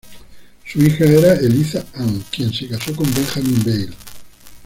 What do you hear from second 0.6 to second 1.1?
Su hija